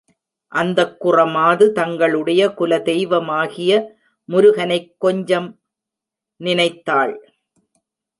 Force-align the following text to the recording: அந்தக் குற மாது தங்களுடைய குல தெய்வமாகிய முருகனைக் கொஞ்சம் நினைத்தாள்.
அந்தக் 0.51 0.99
குற 0.99 1.25
மாது 1.25 1.71
தங்களுடைய 1.71 2.53
குல 2.53 2.79
தெய்வமாகிய 2.79 3.71
முருகனைக் 4.29 4.95
கொஞ்சம் 4.97 5.47
நினைத்தாள். 6.41 7.13